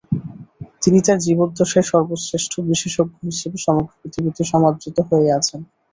তিনি 0.81 0.99
তার 1.05 1.17
জীবদ্দশায় 1.25 1.87
সর্বশ্রেষ্ঠ 1.91 2.53
বিশেষজ্ঞ 2.69 3.17
হিসেবে 3.29 3.57
সমগ্র 3.65 3.93
পৃথিবীতে 4.01 4.41
সমাদৃত 4.51 4.97
হয়ে 5.09 5.29
আছেন। 5.37 5.61